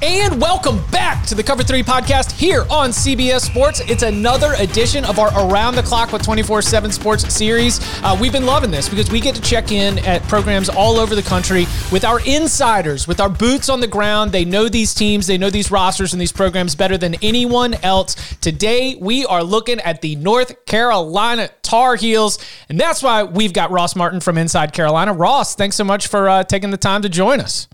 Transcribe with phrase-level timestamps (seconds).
[0.00, 3.80] And welcome back to the Cover 3 podcast here on CBS Sports.
[3.80, 7.80] It's another edition of our Around the Clock with 24 7 Sports series.
[8.04, 11.16] Uh, we've been loving this because we get to check in at programs all over
[11.16, 14.30] the country with our insiders, with our boots on the ground.
[14.30, 18.14] They know these teams, they know these rosters and these programs better than anyone else.
[18.36, 23.72] Today, we are looking at the North Carolina Tar Heels, and that's why we've got
[23.72, 25.12] Ross Martin from Inside Carolina.
[25.12, 27.66] Ross, thanks so much for uh, taking the time to join us.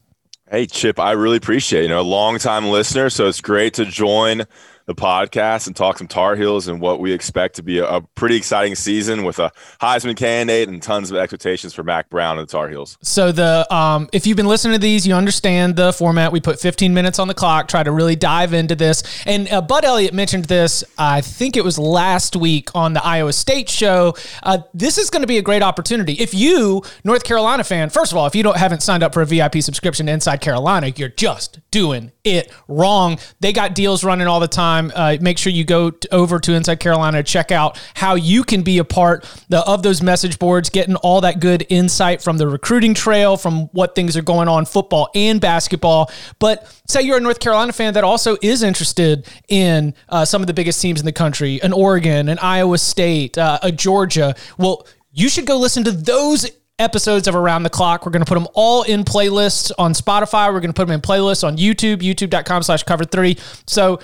[0.55, 1.83] Hey, Chip, I really appreciate it.
[1.83, 4.45] You know, a long time listener, so it's great to join
[4.87, 8.01] the podcast and talk some Tar Heels and what we expect to be a, a,
[8.15, 12.47] pretty exciting season with a Heisman candidate and tons of expectations for Mack Brown and
[12.47, 12.99] the Tar Heels.
[13.03, 16.33] So the um, if you've been listening to these, you understand the format.
[16.33, 19.03] We put 15 minutes on the clock, try to really dive into this.
[19.27, 20.85] And uh, Bud Elliott mentioned this.
[20.99, 24.15] I think it was last week on the Iowa State show.
[24.43, 27.89] Uh, this is going to be a great opportunity if you North Carolina fan.
[27.89, 30.41] First of all, if you don't haven't signed up for a VIP subscription to Inside
[30.41, 33.19] Carolina, you're just doing it wrong.
[33.41, 34.91] They got deals running all the time.
[34.95, 38.79] Uh, make sure you go over to Inside Carolina, check out how you can be
[38.79, 42.95] a part the, of those message boards, getting all that good insight from the recruiting
[42.95, 46.11] trail, from what things are going on, football and basketball.
[46.39, 50.47] But say you're a North Carolina fan that also is interested in uh, some of
[50.47, 54.35] the biggest teams in the country, an Oregon, an Iowa State, uh, a Georgia.
[54.59, 58.05] Well, you should go listen to those episodes of Around the Clock.
[58.05, 60.53] We're going to put them all in playlists on Spotify.
[60.53, 63.37] We're going to put them in playlists on YouTube, youtube.com slash cover three.
[63.67, 64.01] So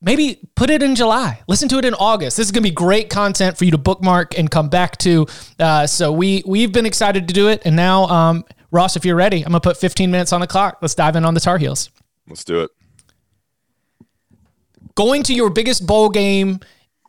[0.00, 1.42] maybe put it in July.
[1.46, 2.36] Listen to it in August.
[2.36, 5.26] This is going to be great content for you to bookmark and come back to.
[5.58, 7.62] Uh, so we, we've been excited to do it.
[7.64, 10.46] And now, um, Ross, if you're ready, I'm going to put 15 minutes on the
[10.46, 10.78] clock.
[10.80, 11.90] Let's dive in on the Tar Heels.
[12.28, 12.70] Let's do it.
[14.94, 16.60] Going to your biggest bowl game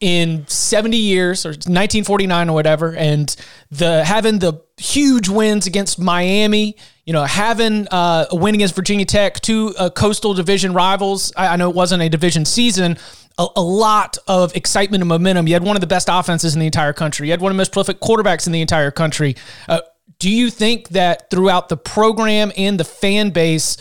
[0.02, 3.36] in 70 years or 1949 or whatever and
[3.70, 6.76] the having the huge wins against Miami.
[7.06, 11.32] You know having uh, a win against Virginia Tech two uh, coastal division rivals.
[11.36, 12.98] I, I, know it wasn't a division season.
[13.38, 15.48] A, a, lot of excitement and momentum.
[15.48, 17.28] You had one of the best offenses in the entire country.
[17.28, 19.36] You had one of the most prolific quarterbacks in the entire country.
[19.68, 19.82] Uh,
[20.20, 23.78] do you think that throughout the program and the fan base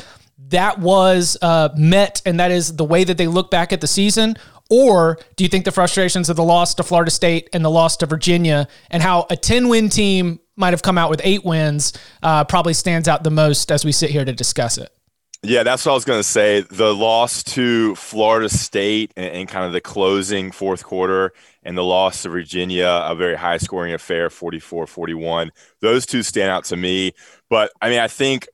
[0.48, 3.86] that was uh, met and that is the way that they look back at the
[3.86, 4.36] season?
[4.70, 7.96] Or do you think the frustrations of the loss to Florida State and the loss
[7.98, 11.92] to Virginia and how a 10 win team might have come out with eight wins
[12.22, 14.92] uh, probably stands out the most as we sit here to discuss it?
[15.42, 16.60] Yeah, that's what I was going to say.
[16.60, 21.32] The loss to Florida State and, and, kind of the closing fourth quarter
[21.62, 25.50] and the loss to Virginia, a very high scoring affair, 44 41.
[25.80, 27.12] Those two stand out to me.
[27.48, 28.48] But I mean, I think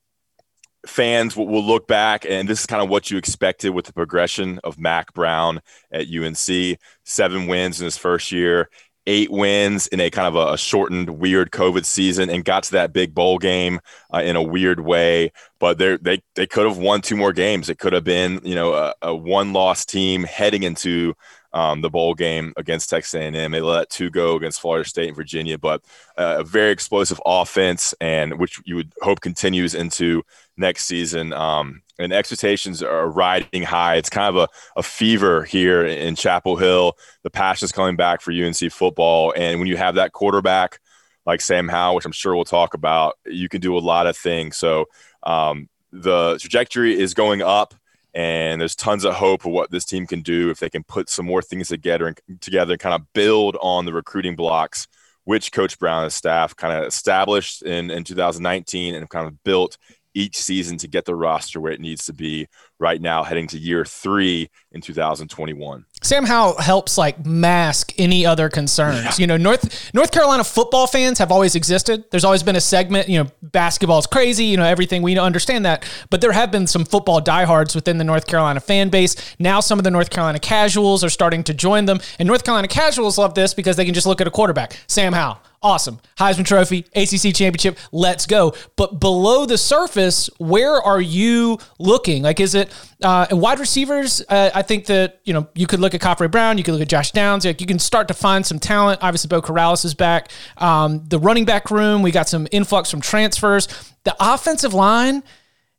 [0.86, 3.92] fans will, will, look back, and this is kind of what you expected with the
[3.92, 6.78] progression of Mack Brown at UNC.
[7.04, 8.70] Seven wins in his first year,
[9.06, 12.72] eight wins in a kind of a, a shortened, weird COVID season, and got to
[12.72, 13.80] that big bowl game
[14.12, 15.32] uh, in a weird way.
[15.58, 17.68] But they they they could have won two more games.
[17.68, 21.14] It could have been you know a, a one loss team heading into
[21.56, 23.50] um, the bowl game against Texas A&M.
[23.50, 25.82] They let two go against Florida State and Virginia, but
[26.18, 30.22] uh, a very explosive offense, and which you would hope continues into
[30.58, 31.32] next season.
[31.32, 33.96] Um, and expectations are riding high.
[33.96, 36.98] It's kind of a, a fever here in Chapel Hill.
[37.22, 40.78] The passion's coming back for UNC football, and when you have that quarterback
[41.24, 44.14] like Sam Howell, which I'm sure we'll talk about, you can do a lot of
[44.14, 44.58] things.
[44.58, 44.84] So
[45.22, 47.74] um, the trajectory is going up
[48.16, 51.10] and there's tons of hope of what this team can do if they can put
[51.10, 54.88] some more things together and together and kind of build on the recruiting blocks
[55.24, 59.44] which coach brown and his staff kind of established in, in 2019 and kind of
[59.44, 59.76] built
[60.16, 62.48] each season to get the roster where it needs to be
[62.78, 65.84] right now, heading to year three in 2021.
[66.02, 69.04] Sam Howell helps like mask any other concerns.
[69.04, 69.12] Yeah.
[69.18, 72.04] You know, North North Carolina football fans have always existed.
[72.10, 75.86] There's always been a segment, you know, basketball's crazy, you know, everything we understand that.
[76.08, 79.16] But there have been some football diehards within the North Carolina fan base.
[79.38, 82.00] Now some of the North Carolina casuals are starting to join them.
[82.18, 85.12] And North Carolina casuals love this because they can just look at a quarterback, Sam
[85.12, 85.40] Howell.
[85.66, 85.98] Awesome.
[86.16, 88.54] Heisman Trophy, ACC Championship, let's go.
[88.76, 92.22] But below the surface, where are you looking?
[92.22, 92.72] Like, is it
[93.02, 94.22] uh, wide receivers?
[94.28, 96.82] Uh, I think that, you know, you could look at Khafre Brown, you could look
[96.82, 97.44] at Josh Downs.
[97.44, 99.00] Like, you can start to find some talent.
[99.02, 100.30] Obviously, Beau Corrales is back.
[100.58, 103.66] Um, the running back room, we got some influx from transfers.
[104.04, 105.24] The offensive line,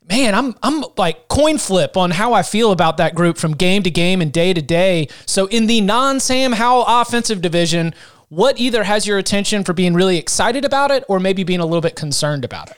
[0.10, 3.84] man, I'm I'm like coin flip on how I feel about that group from game
[3.84, 5.08] to game and day to day.
[5.26, 7.94] So in the non Sam Howell offensive division,
[8.30, 11.66] what either has your attention for being really excited about it or maybe being a
[11.66, 12.78] little bit concerned about it?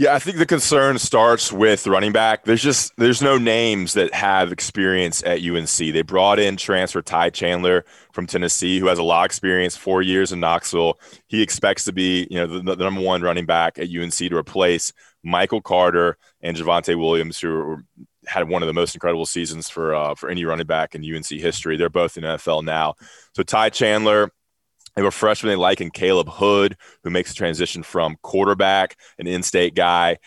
[0.00, 2.44] Yeah, I think the concern starts with running back.
[2.44, 5.68] There's just there's no names that have experience at UNC.
[5.68, 10.00] They brought in transfer Ty Chandler from Tennessee, who has a lot of experience, four
[10.00, 10.98] years in Knoxville.
[11.26, 14.36] He expects to be, you know, the, the number one running back at UNC to
[14.36, 17.82] replace Michael Carter and Javonte Williams, who
[18.26, 21.28] had one of the most incredible seasons for uh, for any running back in UNC
[21.28, 21.76] history.
[21.76, 22.94] They're both in NFL now.
[23.34, 24.30] So Ty Chandler
[25.04, 29.74] they freshman they like in Caleb Hood, who makes the transition from quarterback, an in-state
[29.74, 30.18] guy.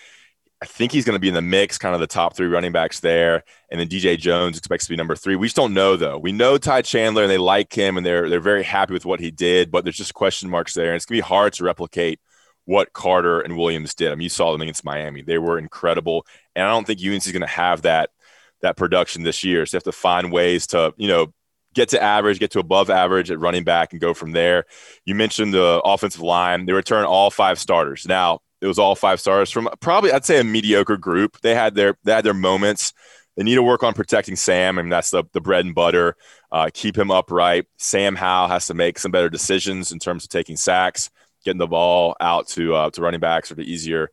[0.61, 2.71] I think he's going to be in the mix, kind of the top three running
[2.71, 3.43] backs there.
[3.69, 5.35] And then DJ Jones expects to be number three.
[5.35, 6.17] We just don't know though.
[6.17, 9.19] We know Ty Chandler and they like him and they're they're very happy with what
[9.19, 10.87] he did, but there's just question marks there.
[10.87, 12.21] And it's gonna be hard to replicate
[12.63, 14.13] what Carter and Williams did.
[14.13, 15.21] I mean, you saw them against Miami.
[15.21, 16.25] They were incredible.
[16.55, 18.11] And I don't think UNC is gonna have that
[18.61, 19.65] that production this year.
[19.65, 21.33] So they have to find ways to, you know,
[21.73, 24.65] get to average, get to above average at running back, and go from there.
[25.05, 28.05] You mentioned the offensive line; they return all five starters.
[28.07, 31.39] Now it was all five stars from probably I'd say a mediocre group.
[31.41, 32.93] They had their they had their moments.
[33.35, 34.77] They need to work on protecting Sam.
[34.77, 36.15] I mean, that's the, the bread and butter.
[36.51, 37.65] Uh, keep him upright.
[37.77, 41.09] Sam Howell has to make some better decisions in terms of taking sacks,
[41.43, 44.09] getting the ball out to uh, to running backs or to easier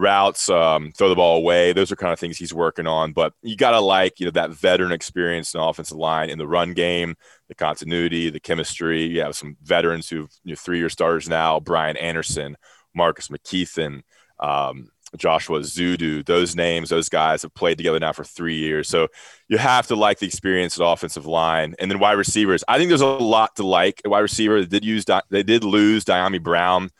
[0.00, 1.72] routes, um, throw the ball away.
[1.72, 3.12] Those are kind of things he's working on.
[3.12, 6.38] But you got to like, you know, that veteran experience in the offensive line in
[6.38, 7.16] the run game,
[7.48, 9.04] the continuity, the chemistry.
[9.04, 12.56] You have some veterans who've you know, three year starters now Brian Anderson,
[12.94, 14.02] Marcus McKethan,
[14.40, 16.24] um, Joshua Ezeudu.
[16.24, 18.88] Those names, those guys have played together now for three years.
[18.88, 19.08] So
[19.48, 21.74] you have to like the experience at offensive line.
[21.78, 22.64] And then wide receivers.
[22.66, 24.60] I think there's a lot to like wide receiver.
[24.60, 26.90] They did use, they did lose Dyami Brown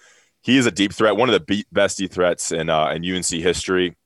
[0.42, 3.26] he is a deep threat, one of the best deep threats in uh, in UNC
[3.26, 3.96] history.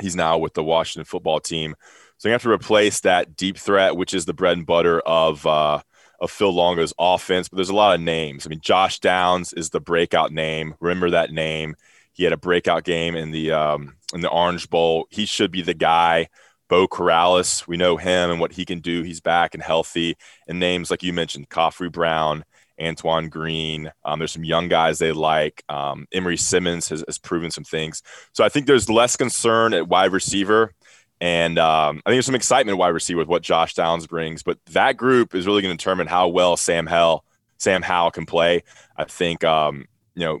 [0.00, 1.74] He's now with the Washington football team,
[2.18, 5.46] so you have to replace that deep threat, which is the bread and butter of
[5.46, 5.80] uh,
[6.20, 7.48] of Phil Longo's offense.
[7.48, 8.46] But there's a lot of names.
[8.46, 10.74] I mean, Josh Downs is the breakout name.
[10.80, 11.74] Remember that name.
[12.12, 15.06] He had a breakout game in the um, in the Orange Bowl.
[15.10, 16.28] He should be the guy.
[16.68, 19.02] Beau Corrales, we know him and what he can do.
[19.02, 20.16] He's back and healthy.
[20.46, 22.44] And names like you mentioned, Khafre Brown,
[22.80, 23.90] Antoine Green.
[24.04, 25.62] Um, there's some young guys they like.
[25.68, 28.02] Um, Emery Simmons has, has, proven some things.
[28.32, 30.72] So I think there's less concern at wide receiver.
[31.20, 34.42] And um, I think there's some excitement at wide receiver with what Josh Downs brings.
[34.42, 37.24] But that group is really going to determine how well Sam Hell,
[37.58, 38.62] Sam Howell can play.
[38.96, 40.40] I think, um, you know,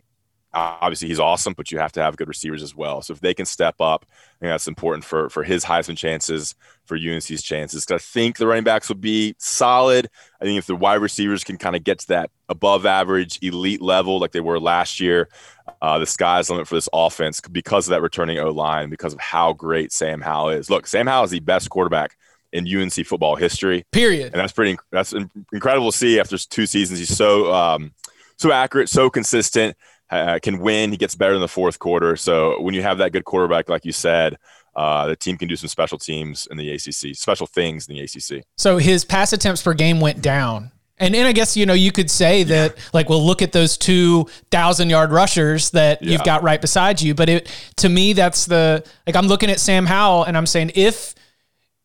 [0.54, 3.02] obviously he's awesome, but you have to have good receivers as well.
[3.02, 6.54] So if they can step up, I think that's important for for his Heisman chances,
[6.84, 7.84] for UNC's chances.
[7.84, 10.08] Because I think the running backs will be solid.
[10.40, 13.82] I think if the wide receivers can kind of get to that above average elite
[13.82, 15.28] level like they were last year,
[15.82, 19.12] uh, the sky's the limit for this offense because of that returning O line, because
[19.12, 20.70] of how great Sam Howell is.
[20.70, 22.16] Look, Sam Howell is the best quarterback
[22.52, 23.84] in UNC football history.
[23.92, 24.32] Period.
[24.32, 25.12] And that's pretty that's
[25.52, 26.98] incredible to see after two seasons.
[26.98, 27.92] He's so um,
[28.36, 29.76] so accurate, so consistent
[30.10, 30.90] uh, can win.
[30.90, 32.16] He gets better in the fourth quarter.
[32.16, 34.38] So when you have that good quarterback, like you said,
[34.74, 38.02] uh, the team can do some special teams in the ACC, special things in the
[38.02, 38.44] ACC.
[38.56, 40.70] So his pass attempts per game went down.
[41.00, 42.82] And and I guess you know you could say that yeah.
[42.92, 46.10] like well look at those two thousand yard rushers that yeah.
[46.10, 49.60] you've got right beside you, but it to me that's the like I'm looking at
[49.60, 51.14] Sam Howell and I'm saying if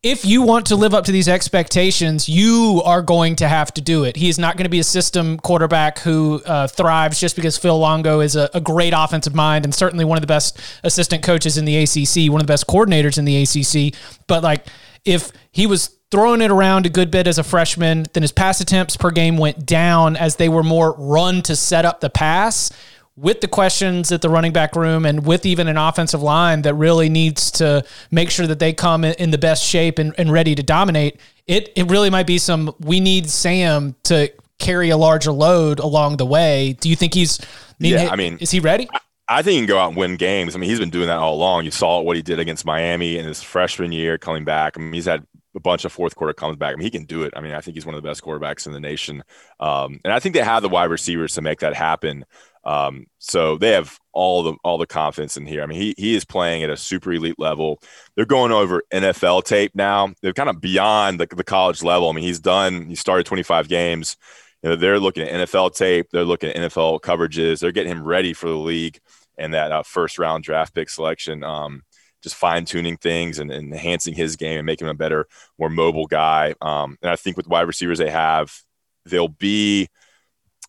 [0.03, 3.81] if you want to live up to these expectations, you are going to have to
[3.81, 4.17] do it.
[4.17, 7.79] He is not going to be a system quarterback who uh, thrives just because Phil
[7.79, 11.57] Longo is a, a, great offensive mind and certainly one of the best assistant coaches
[11.57, 13.97] in the ACC, one of the best coordinators in the ACC.
[14.27, 14.67] But like,
[15.05, 18.59] if he was throwing it around a good bit as a freshman, then his pass
[18.59, 22.71] attempts per game went down as they were more run to set up the pass
[23.15, 26.73] with the questions at the running back room and with even an offensive line that
[26.73, 30.55] really needs to make sure that they come in the best shape and, and ready
[30.55, 35.31] to dominate, it it really might be some we need Sam to carry a larger
[35.31, 36.73] load along the way.
[36.79, 37.45] Do you think he's I
[37.79, 38.87] mean, yeah, I mean is he ready?
[39.29, 40.55] I think he can go out and win games.
[40.55, 41.65] I mean, he's been doing that all along.
[41.65, 44.77] You saw what he did against Miami in his freshman year coming back.
[44.77, 46.73] I mean, he's had a bunch of fourth quarter comes back.
[46.73, 47.33] I mean, he can do it.
[47.35, 49.23] I mean, I think he's one of the best quarterbacks in the nation.
[49.59, 52.25] Um, and I think they have the wide receivers to make that happen.
[52.65, 55.63] Um, so they have all the all the confidence in here.
[55.63, 57.81] I mean, he he is playing at a super elite level.
[58.15, 60.13] They're going over NFL tape now.
[60.21, 62.09] They're kind of beyond the, the college level.
[62.09, 62.87] I mean, he's done.
[62.87, 64.17] He started 25 games.
[64.61, 66.07] You know, they're looking at NFL tape.
[66.11, 67.59] They're looking at NFL coverages.
[67.59, 68.99] They're getting him ready for the league
[69.37, 71.43] and that uh, first round draft pick selection.
[71.43, 71.83] Um,
[72.21, 75.27] just fine tuning things and, and, enhancing his game and making him a better,
[75.59, 76.55] more mobile guy.
[76.61, 78.57] Um, and I think with wide receivers they have,
[79.05, 79.89] they'll be.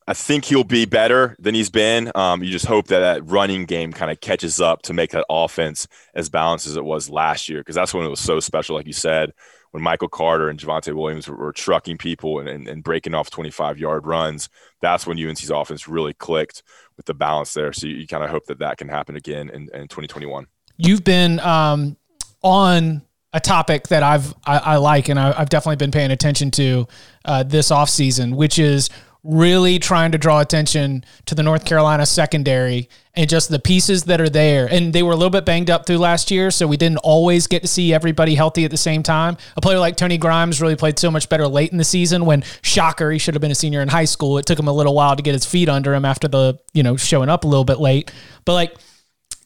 [0.07, 2.13] I think he'll be better than he's been.
[2.15, 5.25] Um, you just hope that that running game kind of catches up to make that
[5.31, 8.77] offense as balanced as it was last year, because that's when it was so special,
[8.77, 9.33] like you said,
[9.71, 13.31] when Michael Carter and Javonte Williams were, were trucking people and, and, and, breaking off
[13.31, 14.49] 25 yard runs.
[14.81, 16.63] That's when UNC's offense really clicked
[16.97, 17.73] with the balance there.
[17.73, 20.47] So you, you kind of hope that that can happen again in, in 2021
[20.77, 21.97] you've been um,
[22.43, 26.51] on a topic that I've I, I like and I, have definitely been paying attention
[26.53, 26.87] to
[27.25, 28.91] uh, this offseason, which is
[29.25, 34.21] really trying to draw attention to the North Carolina secondary and just the pieces that
[34.21, 34.67] are there.
[34.71, 37.47] And they were a little bit banged up through last year, so we didn't always
[37.47, 39.39] get to see everybody healthy at the same time.
[39.57, 42.45] A player like Tony Grimes really played so much better late in the season when
[42.61, 44.37] shocker, he should have been a senior in high school.
[44.37, 46.83] It took him a little while to get his feet under him after the, you
[46.83, 48.13] know, showing up a little bit late.
[48.45, 48.75] But like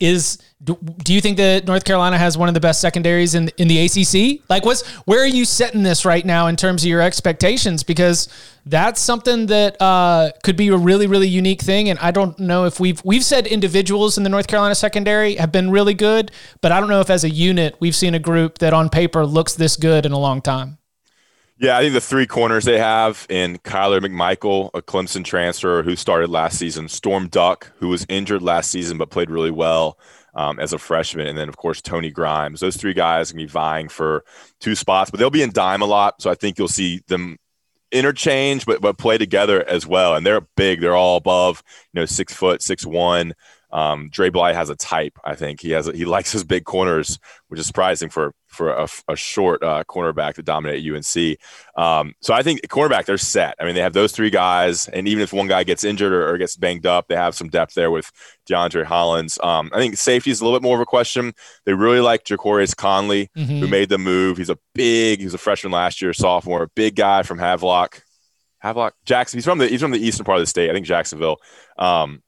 [0.01, 3.49] is do, do you think that North Carolina has one of the best secondaries in
[3.59, 4.43] in the ACC?
[4.49, 7.85] Like, what's where are you setting this right now in terms of your expectations?
[7.85, 8.29] Because
[8.67, 11.89] that's something that uh, could be a really really unique thing.
[11.89, 15.53] And I don't know if we've we've said individuals in the North Carolina secondary have
[15.53, 18.59] been really good, but I don't know if as a unit we've seen a group
[18.59, 20.79] that on paper looks this good in a long time.
[21.61, 25.97] Yeah, I think the three corners they have in Kyler McMichael, a Clemson transfer who
[25.97, 29.99] started last season, Storm Duck, who was injured last season but played really well
[30.39, 32.61] um, as a freshman, and then of course Tony Grimes.
[32.61, 34.25] Those three guys can be vying for
[34.61, 37.39] two spots, but they'll be in dime a lot, so I think you'll see them
[37.91, 40.15] interchange but but play together as well.
[40.15, 43.35] And they're big; they're all above you know six foot, six one.
[43.71, 45.19] Um, Dre Bly has a type.
[45.25, 45.89] I think he has.
[45.89, 49.85] A, he likes his big corners, which is surprising for for a, a short uh,
[49.85, 51.39] cornerback to dominate UNC.
[51.77, 53.55] Um, so I think cornerback they're set.
[53.61, 56.29] I mean, they have those three guys, and even if one guy gets injured or,
[56.31, 58.11] or gets banged up, they have some depth there with
[58.49, 59.39] DeAndre Hollins.
[59.43, 61.35] Um, I think safety is a little bit more of a question.
[61.67, 63.59] They really like Ja'Qurious Conley, mm-hmm.
[63.59, 64.39] who made the move.
[64.39, 65.19] He's a big.
[65.19, 68.03] He was a freshman last year, sophomore, big guy from Havelock.
[68.61, 69.37] Havelock Jackson.
[69.37, 70.71] He's from the he's from the eastern part of the state.
[70.71, 71.37] I think Jacksonville.
[71.79, 72.23] Um,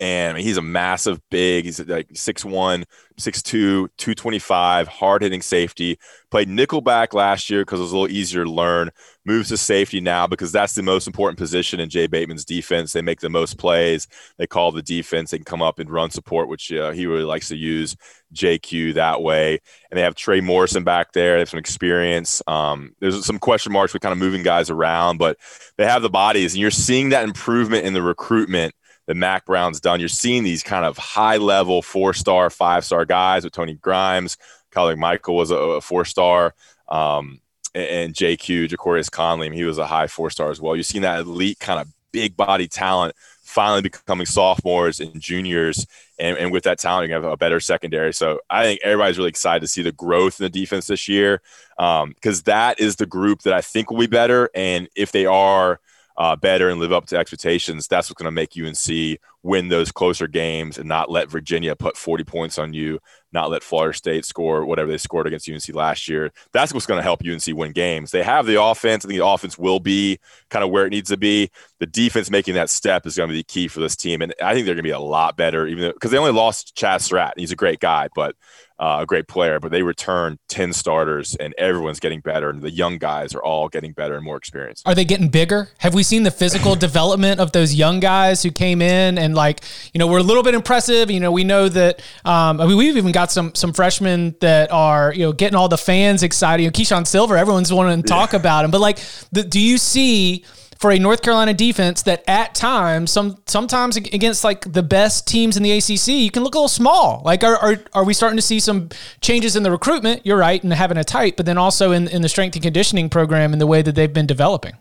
[0.00, 1.64] and he's a massive big.
[1.64, 2.84] He's like 6'1,
[3.18, 5.98] 6'2, 225, hard hitting safety.
[6.30, 8.90] Played nickelback last year because it was a little easier to learn.
[9.24, 12.92] Moves to safety now because that's the most important position in Jay Bateman's defense.
[12.92, 14.06] They make the most plays.
[14.36, 15.30] They call the defense.
[15.30, 17.96] They can come up and run support, which uh, he really likes to use
[18.32, 19.58] JQ that way.
[19.90, 21.34] And they have Trey Morrison back there.
[21.34, 22.40] They have some experience.
[22.46, 25.38] Um, there's some question marks with kind of moving guys around, but
[25.76, 26.54] they have the bodies.
[26.54, 28.74] And you're seeing that improvement in the recruitment
[29.08, 30.00] that Mack Brown's done.
[30.00, 34.36] You're seeing these kind of high level four star, five star guys with Tony Grimes.
[34.70, 36.54] Kyler McMichael was a, a four star.
[36.88, 37.40] Um,
[37.74, 40.76] and JQ, Ja'Qurious Conley, he was a high four star as well.
[40.76, 45.86] You're seeing that elite kind of big body talent finally becoming sophomores and juniors.
[46.18, 48.12] And, and with that talent, you have a better secondary.
[48.12, 51.40] So I think everybody's really excited to see the growth in the defense this year
[51.78, 54.50] because um, that is the group that I think will be better.
[54.54, 55.80] And if they are
[56.18, 59.92] uh, better and live up to expectations, that's what's going to make UNC win those
[59.92, 62.98] closer games and not let Virginia put 40 points on you,
[63.32, 66.32] not let Florida State score whatever they scored against UNC last year.
[66.52, 68.10] That's what's going to help UNC win games.
[68.10, 69.04] They have the offense.
[69.04, 70.18] I think the offense will be
[70.50, 71.50] kind of where it needs to be.
[71.78, 74.20] The defense making that step is going to be key for this team.
[74.22, 76.76] And I think they're going to be a lot better, even because they only lost
[76.76, 77.34] Chaz Surratt.
[77.36, 78.34] He's a great guy, but
[78.80, 82.48] uh, a great player, but they returned 10 starters and everyone's getting better.
[82.48, 84.86] And the young guys are all getting better and more experienced.
[84.86, 85.70] Are they getting bigger?
[85.78, 89.60] Have we seen the physical development of those young guys who came in and like,
[89.92, 91.10] you know, we're a little bit impressive.
[91.10, 94.70] You know, we know that, um, I mean, we've even got some, some freshmen that
[94.70, 96.62] are, you know, getting all the fans excited.
[96.62, 98.38] You know, Keeshawn Silver, everyone's wanting to talk yeah.
[98.38, 98.98] about him, but like,
[99.32, 100.44] the, do you see,
[100.78, 105.56] for a North Carolina defense that at times, some sometimes against like the best teams
[105.56, 107.20] in the ACC, you can look a little small.
[107.24, 108.88] Like, are, are, are we starting to see some
[109.20, 110.24] changes in the recruitment?
[110.24, 113.10] You're right, and having a tight, but then also in, in the strength and conditioning
[113.10, 114.74] program and the way that they've been developing.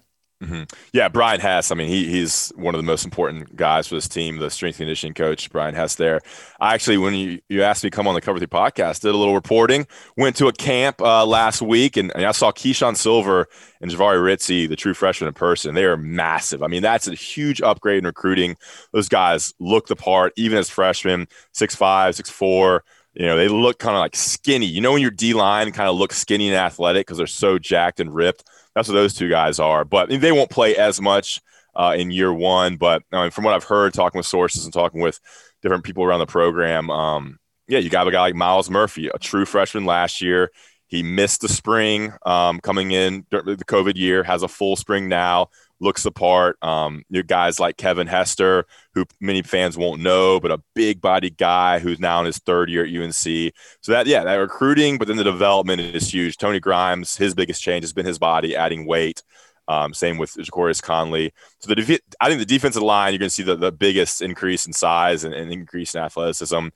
[0.44, 0.64] Mm-hmm.
[0.94, 1.72] Yeah, Brian Hess.
[1.72, 4.78] I mean, he, he's one of the most important guys for this team, the strength
[4.78, 6.22] conditioning coach, Brian Hess there.
[6.60, 9.16] I actually, when you, you asked me to come on the Cover 3 podcast, did
[9.16, 12.96] a little reporting, went to a camp uh, last week, and, and, I saw Keeshawn
[12.96, 13.48] Silver
[13.82, 15.74] and Jahvaree Ritzie, the true freshman in person.
[15.74, 16.62] They are massive.
[16.62, 18.58] I mean, that's a huge upgrade in recruiting.
[18.94, 22.84] Those guys look the part, even as freshmen, six five, six four.
[23.16, 24.68] you know, they look kind of like skinny.
[24.68, 27.58] You know, when your D line kind of looks skinny and athletic because they're so
[27.58, 28.44] jacked and ripped.
[28.78, 29.84] That's what those two guys are.
[29.84, 31.42] But they won't play as much
[31.76, 32.76] uh, in year one.
[32.76, 35.20] But I mean, from what I've heard, talking with sources and talking with
[35.64, 39.18] different people around the program, um, yeah, you got a guy like Myles Murphy, a
[39.18, 40.52] true freshman last year.
[40.86, 45.50] He missed the spring um, coming in the COVID year, has a full spring now
[45.80, 46.62] looks the part.
[46.64, 51.30] Um, you guys like Kevin Hester, who many fans won't know, but a big body
[51.30, 53.54] guy who's now in his third year at UNC.
[53.82, 56.38] So that yeah, that recruiting, but then the development is huge.
[56.38, 59.24] Tony Grimes, his biggest change has been his body, adding weight.
[59.70, 61.34] Um, same with Ja'Qurious Conley.
[61.60, 64.66] So the I think the defensive line, you're going to see the, the biggest increase
[64.66, 66.68] in size and, and increase in athleticism.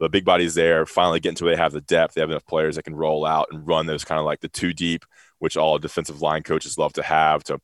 [0.00, 2.14] The big bodies there finally getting to where they have the depth.
[2.14, 4.48] They have enough players that can roll out and run those kind of like the
[4.48, 5.04] two deep,
[5.38, 7.60] which all defensive line coaches love to have to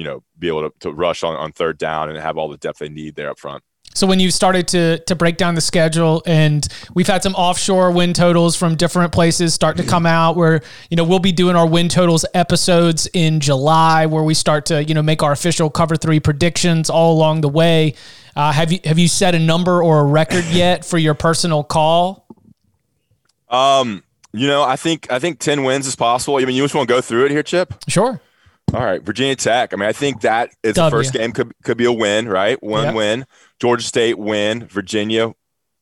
[0.00, 2.56] you know, be able to, to rush on, on third down and have all the
[2.56, 3.62] depth they need there up front.
[3.92, 7.90] So when you started to to break down the schedule, and we've had some offshore
[7.90, 11.54] win totals from different places start to come out, where you know we'll be doing
[11.54, 15.68] our win totals episodes in July, where we start to you know make our official
[15.68, 17.92] cover three predictions all along the way.
[18.34, 21.62] Uh, have you have you set a number or a record yet for your personal
[21.62, 22.26] call?
[23.50, 24.02] Um,
[24.32, 26.38] you know, I think I think ten wins is possible.
[26.38, 27.74] I mean, you just want to go through it here, Chip?
[27.86, 28.18] Sure.
[28.72, 29.72] All right, Virginia Tech.
[29.72, 30.90] I mean, I think that is w.
[30.90, 32.62] the first game could could be a win, right?
[32.62, 32.94] One yep.
[32.94, 33.26] win.
[33.58, 34.66] Georgia State win.
[34.66, 35.32] Virginia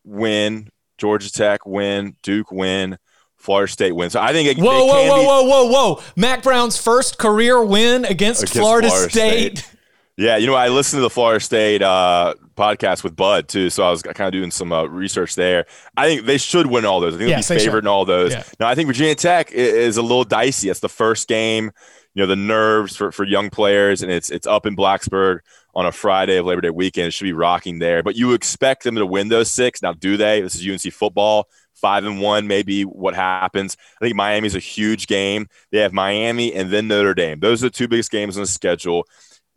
[0.04, 0.71] win.
[0.97, 2.16] Georgia Tech win.
[2.23, 2.99] Duke win.
[3.37, 4.11] Florida State win.
[4.11, 6.02] So I think it, whoa, it whoa, whoa, be, whoa, whoa, whoa!
[6.16, 9.59] Mack Brown's first career win against, against Florida, Florida State.
[9.59, 9.78] State.
[10.19, 13.85] Yeah, you know, I listened to the Florida State uh, podcast with Bud too, so
[13.85, 15.67] I was kind of doing some uh, research there.
[15.97, 17.15] I think they should win all those.
[17.15, 18.33] I think yes, they'll be favored in all those.
[18.33, 18.43] Yeah.
[18.59, 20.69] Now, I think Virginia Tech is a little dicey.
[20.69, 21.71] It's the first game
[22.19, 25.39] you know the nerves for, for young players, and it's it's up in Blacksburg
[25.73, 27.07] on a Friday of Labor Day weekend.
[27.07, 28.03] It should be rocking there.
[28.03, 29.83] But you expect them to win those six.
[29.83, 30.41] Now, do they?
[30.41, 31.49] This is UNC football.
[31.75, 33.77] Five and one, maybe what happens.
[34.01, 35.47] I think Miami's a huge game.
[35.71, 37.39] They have Miami and then Notre Dame.
[37.39, 39.05] Those are the two biggest games on the schedule.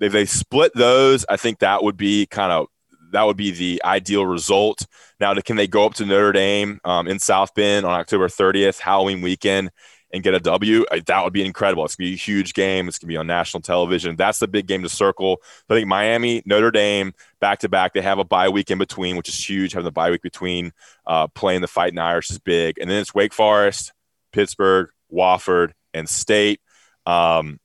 [0.02, 2.68] If they split those, I think that would be kind of
[3.12, 4.88] that would be the ideal result.
[5.20, 8.80] Now, can they go up to Notre Dame um, in South Bend on October 30th,
[8.80, 9.72] Halloween weekend?
[10.14, 11.86] and get a W, that would be incredible.
[11.86, 12.88] It's gonna be a huge game.
[12.88, 14.16] It's gonna be on national television.
[14.16, 15.42] That's the big game to circle.
[15.70, 17.94] I think Miami, Notre Dame, back to back.
[17.94, 19.74] They have a bye week in between, which is huge.
[19.74, 20.74] Having the bye week between
[21.06, 23.94] uh, playing the Fighting Irish is big, and then it's Wake Forest,
[24.32, 26.60] Pittsburgh, Wofford, and State.
[27.06, 27.60] Um,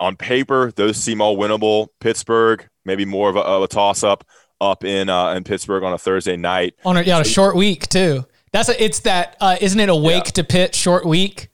[0.00, 1.88] on paper, those seem all winnable.
[2.00, 4.24] Pittsburgh, maybe more of a, of a toss up
[4.60, 6.74] up in uh, in Pittsburgh on a Thursday night.
[6.84, 8.24] On a, yeah, a short week too.
[8.52, 10.32] That's a, it's that uh, isn't it a wake yeah.
[10.32, 11.48] to pit short week?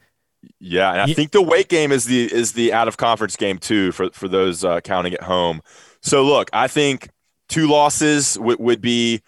[0.61, 3.59] Yeah, and I think the Wake game is the is the out of conference game
[3.59, 5.63] too for for those uh, counting at home.
[6.01, 7.11] So look, I think
[7.49, 9.23] two losses w- would be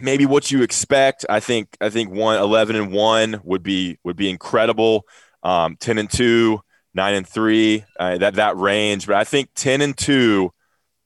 [0.00, 1.26] maybe what you expect.
[1.28, 5.06] I think I think one 11 and 1 would be would be incredible.
[5.42, 6.58] Um, 10 and 2,
[6.94, 10.50] 9 and 3, uh, that that range, but I think 10 and 2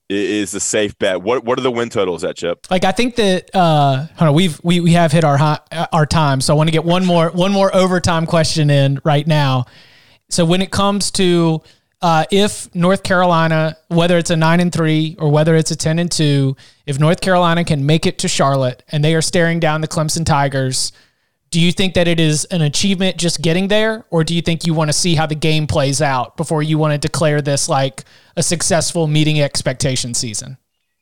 [0.08, 1.20] is a safe bet.
[1.22, 2.66] What what are the win totals at Chip?
[2.70, 5.58] Like I think that uh on, we've we we have hit our high,
[5.92, 6.40] our time.
[6.40, 9.66] So I want to get one more one more overtime question in right now.
[10.30, 11.62] So when it comes to
[12.00, 15.98] uh, if North Carolina, whether it's a nine and three or whether it's a ten
[15.98, 19.80] and two, if North Carolina can make it to Charlotte and they are staring down
[19.80, 20.92] the Clemson Tigers,
[21.50, 24.66] do you think that it is an achievement just getting there, or do you think
[24.66, 27.68] you want to see how the game plays out before you want to declare this
[27.68, 28.04] like
[28.36, 30.58] a successful meeting expectation season?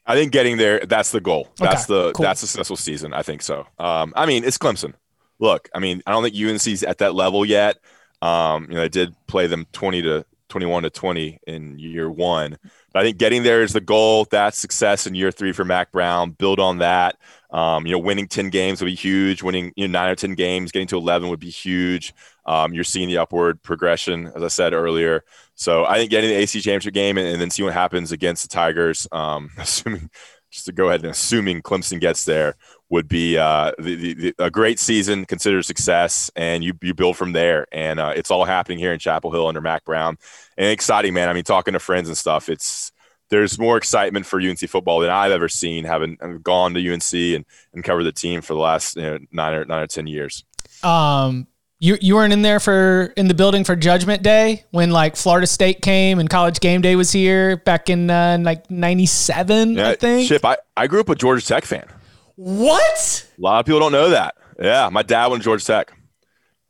[0.06, 1.48] I think getting there, that's the goal.
[1.58, 2.22] That's okay, the cool.
[2.22, 3.12] that's a successful season.
[3.12, 3.66] I think so.
[3.78, 4.94] Um, I mean, it's Clemson.
[5.40, 7.78] Look, I mean, I don't think UNC's at that level yet.
[8.22, 12.56] Um, you know, they did play them twenty to twenty-one to twenty in year one.
[12.92, 14.26] But I think getting there is the goal.
[14.30, 16.30] That's success in year three for Mack Brown.
[16.30, 17.16] Build on that.
[17.50, 19.42] Um, you know, winning 10 games would be huge.
[19.42, 22.12] Winning you know, nine or 10 games, getting to 11 would be huge.
[22.44, 25.24] Um, you're seeing the upward progression, as I said earlier.
[25.54, 28.42] So I think getting the AC championship game and, and then see what happens against
[28.42, 30.10] the Tigers, um, assuming
[30.50, 32.56] just to go ahead and assuming Clemson gets there,
[32.88, 37.16] would be uh, the, the, the, a great season, considered success, and you, you build
[37.16, 37.66] from there.
[37.72, 40.18] And uh, it's all happening here in Chapel Hill under Mack Brown.
[40.56, 41.28] And exciting, man.
[41.28, 42.92] I mean, talking to friends and stuff, it's
[43.28, 47.44] there's more excitement for UNC football than I've ever seen, having gone to UNC and,
[47.74, 50.44] and covered the team for the last you know, nine or nine or ten years.
[50.84, 51.48] Um,
[51.80, 55.48] You you weren't in there for in the building for Judgment Day when like Florida
[55.48, 59.94] State came and College Game Day was here back in uh, like '97, Yeah, I
[59.96, 60.28] think.
[60.28, 61.84] Chip, I, I grew up a Georgia Tech fan.
[62.36, 63.26] What?
[63.36, 64.34] A lot of people don't know that.
[64.60, 65.92] Yeah, my dad went to Georgia Tech.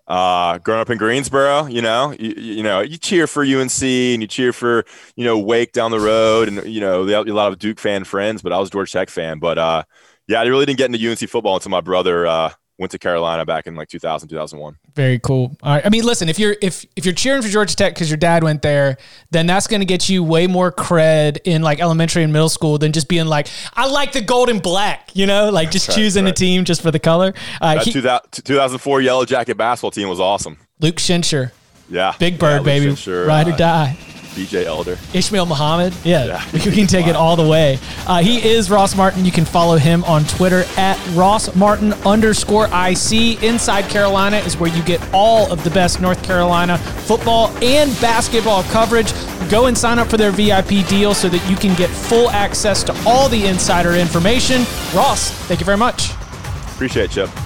[0.07, 4.23] Uh, growing up in Greensboro, you know, you, you know, you cheer for UNC and
[4.23, 4.85] you cheer for
[5.17, 8.41] you know Wake down the road, and you know, a lot of Duke fan friends.
[8.41, 9.41] But I was a Georgia Tech fan.
[9.41, 9.83] But uh,
[10.29, 13.45] yeah, I really didn't get into UNC football until my brother uh, went to Carolina
[13.47, 14.77] back in like 2000, 2001.
[14.95, 15.57] Very cool.
[15.63, 15.87] All right.
[15.87, 18.43] I mean, listen, if you're if if you're cheering for Georgia Tech because your dad
[18.45, 18.97] went there,
[19.31, 22.79] then that's going to get you way more cred in like elementary and middle school
[22.79, 25.95] than just being like, I like the gold and black, you know, like just right,
[25.95, 26.31] choosing right.
[26.31, 27.33] a team just for the color.
[27.61, 30.59] Uh, That he- 2000, 2004 Yellow Jacket basketball team was awesome.
[30.81, 31.53] Luke Schenscher,
[31.89, 32.89] Yeah, Big Bird, Yeah, baby,
[33.27, 33.99] ride or uh, die.
[34.37, 34.97] BJ Elder.
[35.15, 35.95] Isma'il Muhammad.
[36.05, 36.43] Yeah, Yeah.
[36.53, 37.79] we can take it all the way.
[38.07, 39.25] Uh, he is Ross Martin.
[39.25, 43.43] You can follow him on Twitter at Ross Martin underscore IC.
[43.43, 48.63] Inside Carolina is where you get all of the best North Carolina football and basketball
[48.65, 49.13] coverage.
[49.51, 52.83] Go and sign up for their VIP deal so that you can get full access
[52.85, 54.63] to all the insider information.
[54.95, 56.11] Ross, thank you very much.
[56.75, 57.46] Appreciate it,